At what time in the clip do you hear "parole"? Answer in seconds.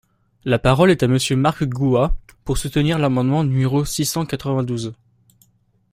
0.57-0.89